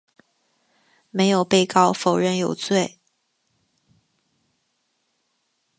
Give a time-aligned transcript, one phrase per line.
[1.11, 2.97] 没有被告否认有罪。